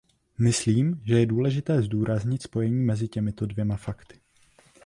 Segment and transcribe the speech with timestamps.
[0.37, 4.19] Myslím, že je důležité zdůraznit spojení mezi těmito dvěma fakty.